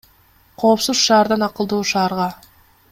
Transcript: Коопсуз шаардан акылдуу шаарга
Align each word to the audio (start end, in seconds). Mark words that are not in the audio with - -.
Коопсуз 0.59 0.97
шаардан 1.05 1.41
акылдуу 1.47 1.83
шаарга 1.91 2.29